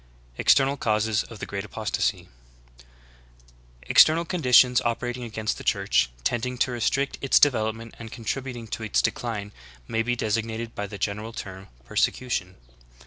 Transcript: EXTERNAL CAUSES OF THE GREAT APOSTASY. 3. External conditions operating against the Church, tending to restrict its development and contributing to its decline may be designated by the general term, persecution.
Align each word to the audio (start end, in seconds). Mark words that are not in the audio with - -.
EXTERNAL 0.39 0.77
CAUSES 0.77 1.21
OF 1.25 1.37
THE 1.37 1.45
GREAT 1.45 1.63
APOSTASY. 1.63 2.23
3. 2.79 2.85
External 3.83 4.25
conditions 4.25 4.81
operating 4.81 5.21
against 5.21 5.59
the 5.59 5.63
Church, 5.63 6.09
tending 6.23 6.57
to 6.57 6.71
restrict 6.71 7.19
its 7.21 7.39
development 7.39 7.93
and 7.99 8.11
contributing 8.11 8.67
to 8.69 8.81
its 8.81 8.99
decline 8.99 9.51
may 9.87 10.01
be 10.01 10.15
designated 10.15 10.73
by 10.73 10.87
the 10.87 10.97
general 10.97 11.33
term, 11.33 11.67
persecution. 11.85 12.55